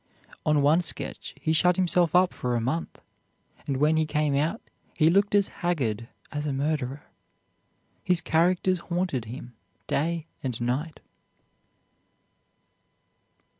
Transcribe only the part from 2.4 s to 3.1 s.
a month,